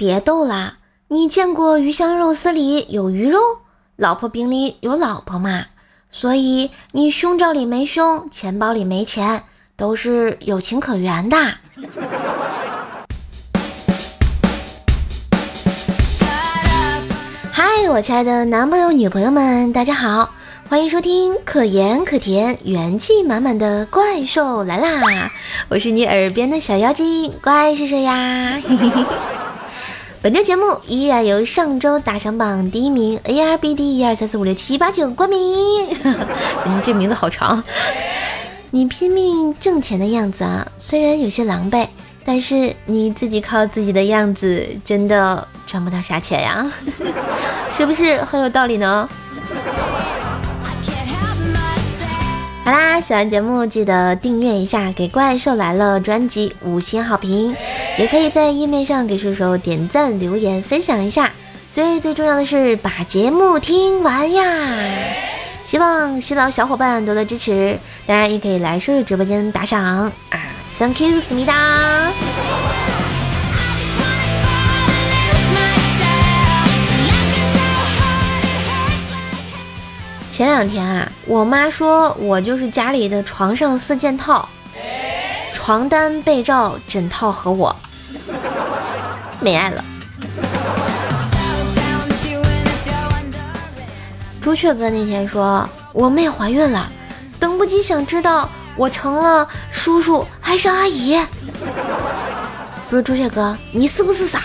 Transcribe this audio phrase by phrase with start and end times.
[0.00, 0.78] 别逗啦！
[1.08, 3.38] 你见过鱼香肉丝里有鱼肉，
[3.96, 5.66] 老婆饼里有老婆吗？
[6.08, 9.44] 所以你胸罩里没胸，钱包里没钱，
[9.76, 11.36] 都是有情可原的。
[17.52, 20.30] 嗨，我亲爱的男朋友、女朋友们，大家好，
[20.70, 25.30] 欢迎收听可盐可甜、元气满满的怪兽来啦！
[25.68, 28.58] 我是你耳边的小妖精，怪是谁呀？
[28.66, 29.04] 嘿嘿嘿
[30.22, 35.88] 本周节目依然由上周打赏榜第一名 A R B D 一二三四五六七八九冠名，
[36.66, 37.64] 嗯，这名字好长。
[38.70, 41.86] 你拼命挣钱的样子啊，虽然有些狼狈。
[42.22, 46.70] 但是你自己靠自己的样子，真的赚不到啥钱呀，
[47.72, 49.08] 是不是很有道理呢？
[52.62, 57.56] 好啦，喜欢节目记得订阅一下，给怪兽来了专辑五星好评，
[57.98, 61.32] 也可以在页面上给射手点赞、留言、分享一下。
[61.70, 64.44] 最最重要的是把节目听完呀！
[65.64, 70.12] 希望新老小伙伴多多支持，当然也可以来射手直播间打赏啊
[70.78, 72.12] ！Thank you，思密达。
[80.40, 84.48] 前两天啊，我妈说我就是家里的床上四件套：
[85.52, 87.76] 床单、被罩、枕套和我，
[89.38, 89.84] 没爱了。
[94.40, 96.90] 朱雀哥那天说我妹怀孕了，
[97.38, 98.48] 等不及想知道。
[98.76, 101.20] 我成了叔叔还是阿姨？
[102.88, 104.40] 不是朱雀哥，你是不是傻？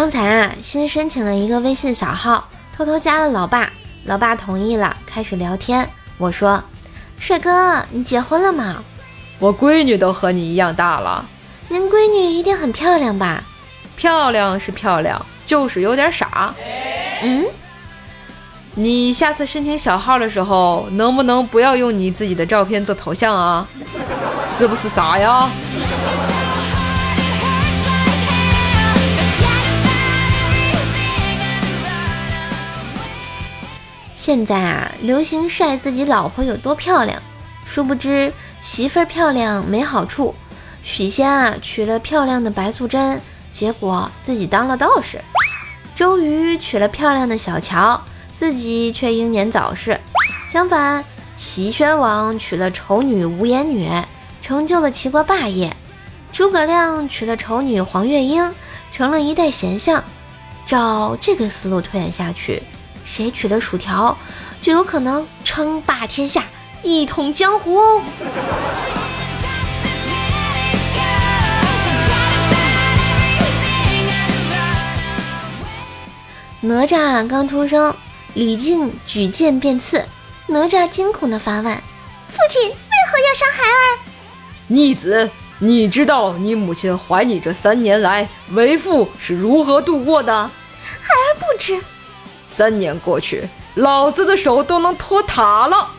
[0.00, 3.70] 刚才啊，新申请了一个微信小号，偷偷加了老爸，
[4.06, 5.86] 老爸同意了，开始聊天。
[6.16, 6.64] 我说
[7.20, 8.82] ：“帅哥，你结婚了吗？”
[9.38, 11.26] 我闺女都和你一样大了。
[11.68, 13.44] 您闺女一定很漂亮吧？
[13.94, 16.54] 漂亮是漂亮，就是有点傻。
[17.22, 17.44] 嗯，
[18.76, 23.68] 你下次申请小号的时候，能不能不要用你自己的照片做头像啊？
[24.50, 25.50] 是不是傻呀？
[34.30, 37.20] 现在啊，流行晒自己老婆有多漂亮，
[37.64, 40.36] 殊不知媳妇儿漂亮没好处。
[40.84, 43.20] 许仙啊，娶了漂亮的白素贞，
[43.50, 45.20] 结果自己当了道士。
[45.96, 48.00] 周瑜娶了漂亮的小乔，
[48.32, 49.98] 自己却英年早逝。
[50.48, 51.04] 相反，
[51.34, 53.90] 齐宣王娶了丑女无颜女，
[54.40, 55.76] 成就了齐国霸业。
[56.30, 58.54] 诸葛亮娶了丑女黄月英，
[58.92, 60.04] 成了一代贤相。
[60.64, 62.62] 照这个思路推演下去，
[63.10, 64.16] 谁取了薯条，
[64.60, 66.44] 就有可能称霸天下，
[66.84, 68.02] 一统江湖哦。
[76.60, 77.92] 哪吒刚出生，
[78.34, 80.06] 李靖举剑便刺，
[80.46, 81.74] 哪吒惊恐的发问
[82.30, 82.76] ：“父亲为
[83.10, 83.98] 何要杀孩儿？”
[84.68, 85.28] 逆子，
[85.58, 90.32] 你知道你母亲怀你这三年来，为父是如何度过的？
[91.00, 91.82] 孩儿不知。
[92.50, 95.92] 三年过去，老子的手都能托塔了。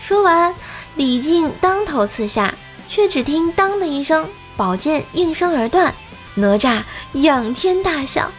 [0.00, 0.54] 说完，
[0.96, 2.54] 李靖当头刺下，
[2.88, 4.26] 却只听“当”的一声，
[4.56, 5.94] 宝剑应声而断。
[6.34, 6.82] 哪吒
[7.12, 8.32] 仰天大笑。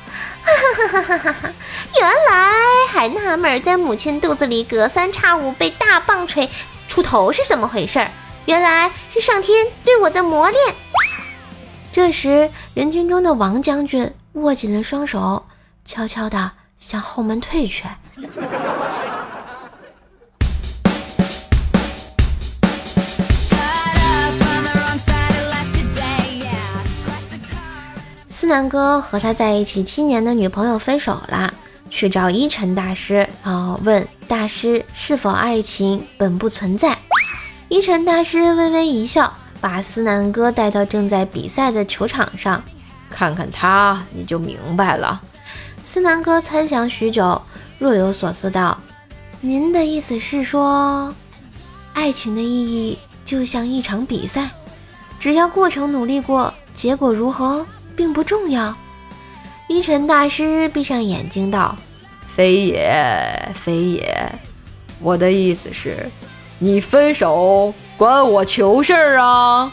[0.43, 0.51] 哈
[0.89, 1.53] 哈哈哈哈！
[1.97, 2.51] 原来
[2.89, 6.49] 还纳闷在母亲肚子里隔三差五被大棒槌
[6.87, 8.11] 出头是怎么回事儿，
[8.45, 10.75] 原来是上天对我的磨练。
[11.91, 15.45] 这时，人群中的王将军握紧了双手，
[15.85, 16.51] 悄悄地
[16.83, 17.85] 向后门退去。
[28.27, 31.53] 思南哥和他在一起七年的女朋友分手了，
[31.89, 36.97] 去找一尘大师啊，问大师是否爱情本不存在。
[37.69, 42.62] 一尘大师微微一笑，把思南哥带到正在比赛的球场上，
[43.09, 45.21] 看看他，你就明白了。
[45.83, 47.41] 思南哥参详许久，
[47.77, 48.80] 若有所思道
[49.41, 51.13] ：“您的意思是说，
[51.94, 54.50] 爱情的意义就像一场比赛，
[55.19, 57.65] 只要过程努力过，结果如何？”
[57.95, 58.75] 并不重要。
[59.68, 61.75] 一尘大师闭上眼睛道
[62.25, 64.33] ：“非也，非也。
[65.00, 66.09] 我的意思是，
[66.57, 69.71] 你分手关我球事儿啊！”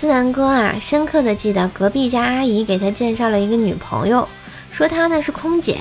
[0.00, 4.28] 思南哥啊，深刻的记得隔壁家阿姨给他介绍了一个女朋友。
[4.70, 5.80] 说她呢是空姐。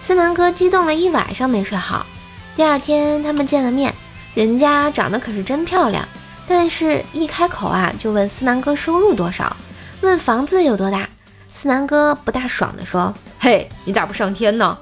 [0.00, 2.06] 思南哥激动了一晚上没睡好。
[2.54, 3.92] 第二天他们见了面，
[4.36, 6.06] 人家长得可是真漂亮，
[6.46, 9.56] 但是一开口啊就问思南哥收入多少，
[10.00, 11.08] 问房子有多大。
[11.52, 14.78] 思南哥不大爽的说：“嘿，你咋不上天呢？”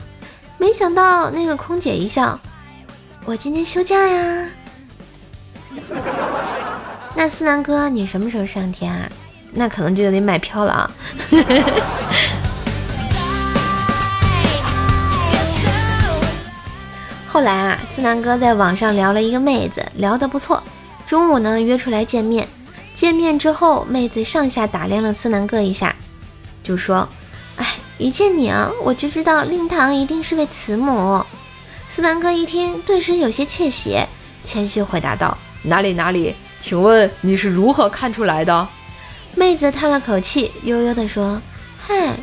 [0.61, 2.39] 没想到那个空姐一笑
[3.25, 4.47] ：“我今天休假呀。”
[7.17, 9.09] 那思南哥，你什么时候上天啊？
[9.53, 10.91] 那可能就得买票了啊。
[17.27, 20.63] 后来啊，思南哥在网上聊了一个妹子，聊得不错。
[21.07, 22.49] 中午呢约出来见面，
[22.95, 25.95] 见面之后，妹子上下打量了思南哥一下，
[26.63, 27.09] 就说
[27.57, 27.67] ：“哎，
[27.99, 31.25] 一见你啊，我就知道令堂一定是位慈母。”
[31.89, 33.99] 思南哥一听，顿时有些窃喜，
[34.45, 36.35] 谦虚回答道：“哪里哪里。”
[36.65, 38.67] 请问你是如何看出来的？
[39.35, 41.39] 妹子叹了口气，悠悠地说
[41.87, 42.17] ：“嗨，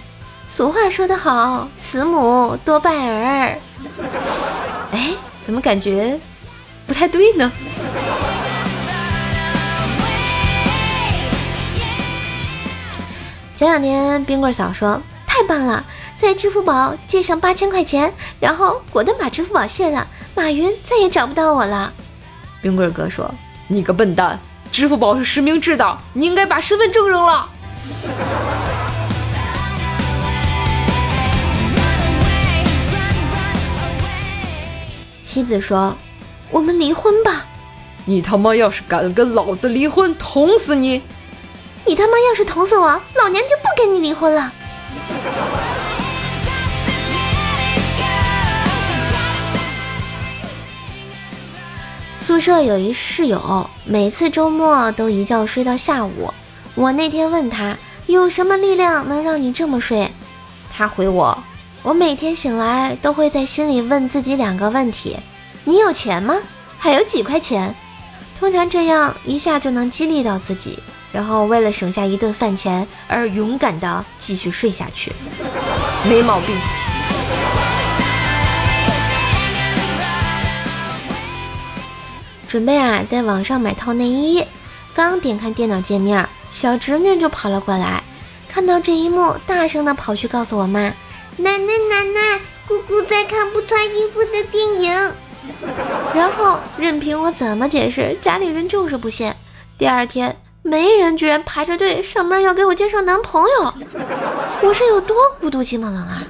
[0.49, 3.59] 俗话说得好，慈母多败儿。
[4.93, 6.19] 哎，怎么感觉
[6.88, 7.51] 不太对呢？”
[13.55, 15.85] 前两天冰棍嫂说：“太棒了，
[16.15, 21.94] 在支付宝借上八千块钱，然后果断把支付宝卸了，马云再也找不到我了。”
[22.59, 23.31] 冰棍哥说。
[23.71, 24.38] 你个笨蛋！
[24.69, 27.47] 支付宝是实名制的，你应该把身份证扔了。
[35.23, 35.95] 妻子说
[36.51, 37.45] ：“我们离婚吧。”
[38.03, 41.01] 你他妈要是敢跟老子离婚，捅死你！
[41.85, 44.51] 你他妈要是捅死我，老娘就不跟你离婚了。
[52.31, 56.33] 宿舍有一室友，每次周末都一觉睡到下午。
[56.75, 60.10] 我那天问他有什么力量能让你这么睡，
[60.72, 61.38] 他回我：
[61.83, 65.18] 我每天醒来都会在心里问自己两个问题：
[65.66, 66.38] 你有钱吗？
[66.78, 67.75] 还有几块钱？
[68.39, 70.80] 通常这样一下就能激励到自己，
[71.12, 75.12] 然后为了省下一顿饭钱而勇敢的继续睡下去，
[76.07, 76.56] 没毛病。
[82.51, 84.45] 准备啊，在网上买套内衣，
[84.94, 88.03] 刚点开电脑界面，小侄女就跑了过来，
[88.50, 90.81] 看到这一幕，大声的跑去告诉我妈
[91.39, 95.13] ：“奶奶奶奶，姑姑在看不穿衣服的电影。
[96.13, 99.33] ”然后任凭我怎么解释，家里人就是不信。
[99.77, 103.74] 第二天，媒人居然排着队上门要给我介绍男朋友，
[104.62, 106.21] 我是有多孤独寂寞冷啊！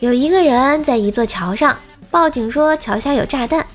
[0.00, 1.76] 有一个人在一座桥上
[2.08, 3.66] 报警说桥下有炸弹，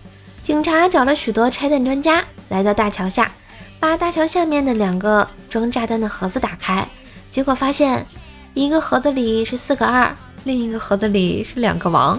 [0.41, 3.29] 警察找了许多拆弹专家来到大桥下，
[3.77, 6.87] 把大桥下面的两个装炸弹的盒子打开，
[7.29, 8.05] 结果发现
[8.53, 10.15] 一个盒子里是四个二，
[10.45, 12.17] 另一个盒子里是两个王。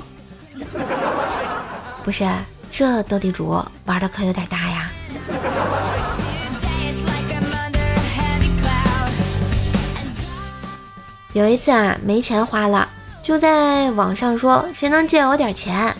[2.04, 2.28] 不是，
[2.70, 4.90] 这斗地主玩的可有点大呀！
[11.32, 12.83] 有一次啊，没钱花了。
[13.24, 15.96] 就在网上说谁能借我点钱？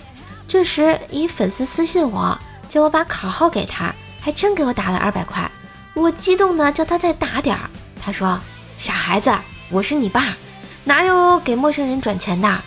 [0.47, 2.38] 这时一粉丝私信我，
[2.69, 5.50] 叫我把卡号给他，还真给我打了二百块。
[5.94, 7.71] 我激动的叫他再打点儿。
[8.05, 8.38] 他说
[8.76, 9.33] ：“傻孩子，
[9.71, 10.37] 我是你爸，
[10.85, 12.61] 哪有给陌生人转钱的？”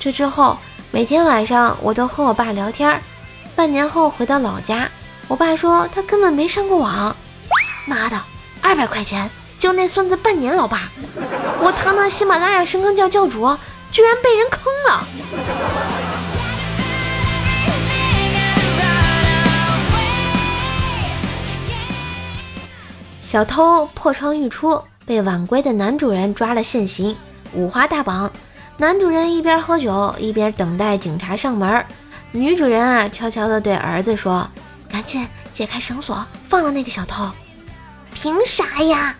[0.00, 0.56] 这之后
[0.90, 2.98] 每天晚上我都和我爸聊天。
[3.54, 4.90] 半年后回到老家，
[5.28, 7.14] 我爸说他根本没上过网。
[7.86, 8.18] 妈的，
[8.62, 10.90] 二百块钱就那孙子半年，老爸，
[11.60, 13.54] 我堂堂喜马拉雅深坑教教主。
[13.94, 15.06] 居然被人坑了！
[23.20, 27.16] 小偷破窗欲出，被晚归的男主人抓了现行，
[27.52, 28.32] 五花大绑。
[28.78, 31.86] 男主人一边喝酒一边等待警察上门。
[32.32, 34.50] 女主人啊，悄悄地对儿子说
[34.90, 37.30] ：“赶紧解开绳索，放了那个小偷。”
[38.12, 39.14] 凭啥呀？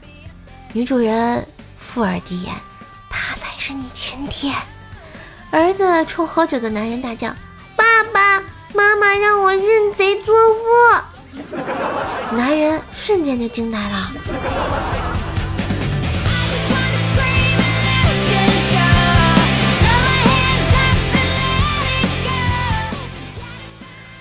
[0.72, 2.52] 女主人附耳低言。
[3.66, 4.52] 是你亲爹！
[5.50, 7.34] 儿子冲喝酒的男人大叫
[7.74, 8.38] ：“爸爸
[8.74, 11.42] 妈妈让我认贼作父！”
[12.36, 14.12] 男人瞬间就惊呆了。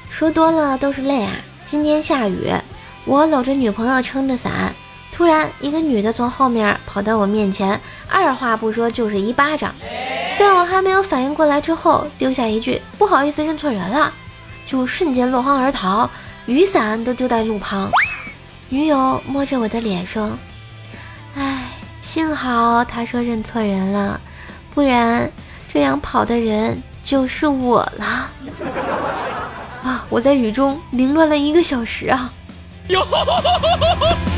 [0.10, 1.34] 说多了都是泪啊！
[1.66, 2.50] 今天下雨，
[3.04, 4.74] 我搂着女朋友撑着伞。
[5.12, 7.80] 突然，一个女的从后面跑到我面前，
[8.14, 9.74] 二话不说就是一巴掌。
[10.38, 14.14] 在我还没有反应过来之后，丢下一句“不好意思，认错人了”，
[14.66, 16.10] 就瞬间落荒而逃，
[16.46, 17.92] 雨伞都丢在路旁。
[18.70, 20.32] 女友摸着我的脸说
[21.38, 21.64] ：“哎，
[22.02, 24.20] 幸好他说认错人了，
[24.74, 25.32] 不然
[25.68, 28.32] 这样跑的人就是我了。”
[29.84, 30.06] 啊！
[30.10, 32.34] 我在雨中凌乱了一个小时啊！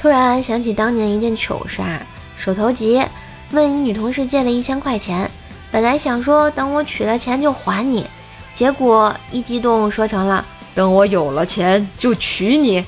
[0.00, 2.00] 突然想起当年一件糗事啊，
[2.34, 3.04] 手头急，
[3.50, 5.30] 问一女同事借了一千块钱。
[5.70, 8.06] 本来想说等我取了钱就还你，
[8.54, 10.42] 结果一激动说成了
[10.74, 12.82] 等我有了钱就娶你。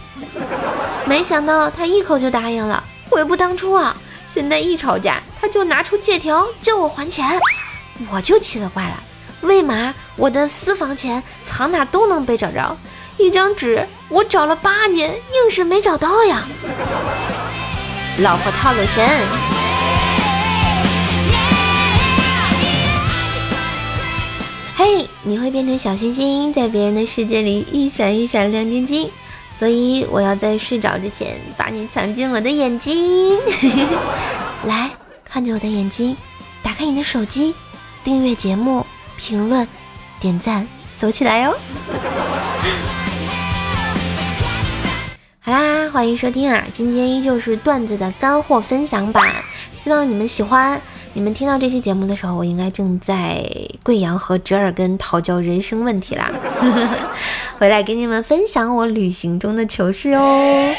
[1.04, 3.94] 没想到他一口就答应了，悔不当初啊！
[4.26, 7.38] 现在一吵架他就拿出借条叫我还钱，
[8.10, 9.02] 我就奇了怪了，
[9.42, 12.74] 为嘛我的私房钱藏哪都能被找着，
[13.18, 16.48] 一张纸我找了八年硬是没找到呀！
[18.18, 19.08] 老婆套路深。
[24.76, 29.10] 嘿，你会变成小星星，在别人的世界里一闪一闪亮晶晶，
[29.50, 33.38] 所以我要在睡着之前把你藏进我的眼睛。
[34.66, 34.90] 来
[35.24, 36.16] 看着我的眼睛，
[36.62, 37.54] 打开你的手机，
[38.02, 38.84] 订阅节目，
[39.16, 39.68] 评论，
[40.18, 40.66] 点赞，
[40.96, 41.54] 走起来哟！
[45.44, 49.24] 好啦，欢迎收听啊，今天依旧是段子的干货分享版，
[49.72, 50.80] 希望你们喜欢。
[51.14, 53.44] 你们听到这期节目的时候，我应该正在
[53.82, 56.30] 贵阳和折耳根讨教人生问题啦，
[57.58, 60.72] 回来给你们分享我旅行中的糗事哦。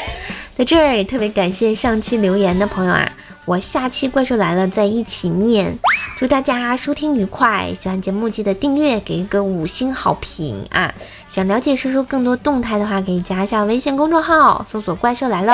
[0.56, 3.12] 在这儿也特别感谢上期留言的朋友啊，
[3.44, 5.78] 我下期怪兽来了再一起念。
[6.16, 10.94] 祝大家收听愉快，喜欢节目记得订阅，给一个五星好评啊！
[11.26, 15.52] 想了解师叔更多动态的话，可以加一下微信公众号，搜索怪兽来了。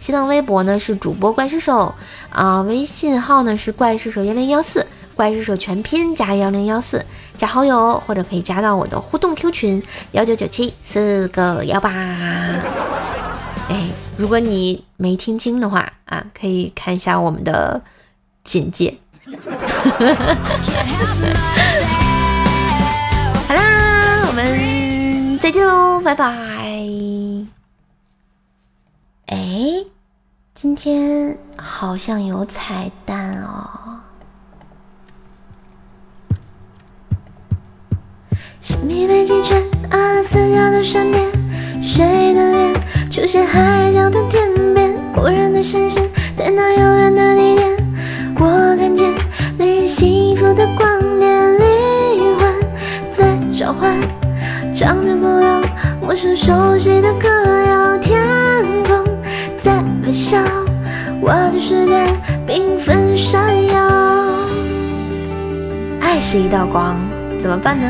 [0.00, 1.94] 新浪微博呢是主播怪兽手
[2.30, 7.04] 啊，微信号呢是怪兽手幺零幺四，怪兽手全拼加幺零幺四，
[7.36, 11.90] 加好友或者可以加到我的互动 Q 群幺九九七四个幺八。
[13.68, 17.82] 哎，如果你没听清的话啊，可以看一下我们的
[18.42, 18.96] 简介。
[23.48, 26.24] 好啦，我们再见喽，拜拜。
[29.26, 29.84] 哎，
[30.54, 34.00] 今天好像有彩蛋哦！
[38.60, 41.24] 神秘北极圈，阿拉斯加的闪电，
[41.80, 42.74] 谁的脸
[43.10, 44.94] 出现海角的天边？
[45.14, 47.34] 忽然的闪现，在那遥远的
[56.20, 57.28] 首熟悉的歌
[57.68, 58.20] 谣，天
[58.82, 59.06] 空
[59.62, 60.36] 在微笑，
[61.20, 62.04] 我的世界
[62.44, 63.88] 缤纷闪耀。
[66.00, 66.96] 爱是一道光，
[67.40, 67.86] 怎么办呢？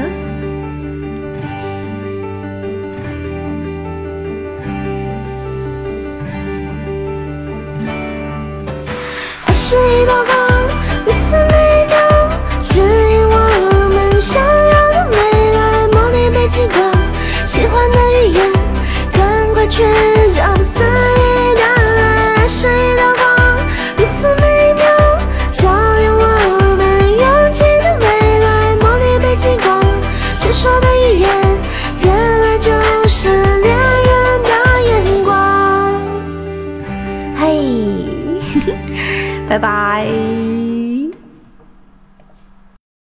[9.46, 10.37] 爱是一道光。